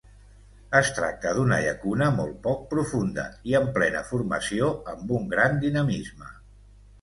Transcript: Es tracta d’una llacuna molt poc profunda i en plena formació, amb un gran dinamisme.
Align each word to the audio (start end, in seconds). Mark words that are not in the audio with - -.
Es 0.77 0.87
tracta 0.99 1.33
d’una 1.39 1.59
llacuna 1.65 2.07
molt 2.15 2.39
poc 2.47 2.63
profunda 2.71 3.27
i 3.51 3.55
en 3.61 3.69
plena 3.77 4.03
formació, 4.15 4.71
amb 4.95 5.15
un 5.21 5.29
gran 5.37 5.61
dinamisme. 5.67 6.33